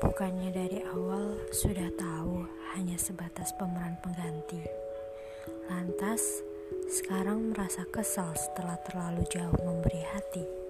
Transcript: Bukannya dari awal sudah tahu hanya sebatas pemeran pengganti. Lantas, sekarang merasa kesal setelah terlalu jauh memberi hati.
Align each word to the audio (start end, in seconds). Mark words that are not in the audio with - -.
Bukannya 0.00 0.50
dari 0.50 0.80
awal 0.90 1.38
sudah 1.52 1.90
tahu 1.94 2.46
hanya 2.74 2.96
sebatas 2.98 3.52
pemeran 3.54 3.94
pengganti. 4.00 4.64
Lantas, 5.70 6.42
sekarang 6.88 7.52
merasa 7.52 7.84
kesal 7.92 8.32
setelah 8.34 8.80
terlalu 8.88 9.22
jauh 9.30 9.58
memberi 9.62 10.02
hati. 10.14 10.63